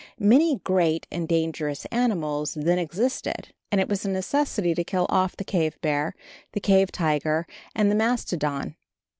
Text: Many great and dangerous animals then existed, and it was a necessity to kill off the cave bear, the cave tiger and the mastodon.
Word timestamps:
Many 0.17 0.57
great 0.63 1.05
and 1.11 1.27
dangerous 1.27 1.85
animals 1.91 2.55
then 2.55 2.79
existed, 2.79 3.53
and 3.71 3.79
it 3.79 3.87
was 3.87 4.03
a 4.03 4.09
necessity 4.09 4.73
to 4.73 4.83
kill 4.83 5.05
off 5.09 5.37
the 5.37 5.43
cave 5.43 5.79
bear, 5.81 6.15
the 6.53 6.59
cave 6.59 6.91
tiger 6.91 7.45
and 7.75 7.91
the 7.91 7.95
mastodon. 7.95 8.77